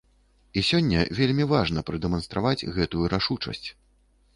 І 0.61 0.63
сёння 0.69 1.03
вельмі 1.19 1.47
важна 1.53 1.85
прадэманстраваць 1.93 2.67
гэтую 2.79 3.05
рашучасць. 3.19 3.67